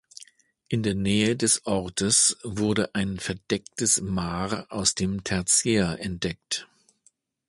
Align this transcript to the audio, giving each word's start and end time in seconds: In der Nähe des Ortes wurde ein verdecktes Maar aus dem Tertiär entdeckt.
In 0.67 0.81
der 0.81 0.95
Nähe 0.95 1.35
des 1.37 1.63
Ortes 1.67 2.35
wurde 2.41 2.95
ein 2.95 3.19
verdecktes 3.19 4.01
Maar 4.01 4.65
aus 4.71 4.95
dem 4.95 5.23
Tertiär 5.23 5.99
entdeckt. 5.99 6.67